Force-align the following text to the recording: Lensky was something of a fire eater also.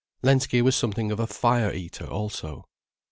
Lensky 0.23 0.63
was 0.63 0.75
something 0.75 1.11
of 1.11 1.19
a 1.19 1.27
fire 1.27 1.71
eater 1.71 2.07
also. 2.07 2.67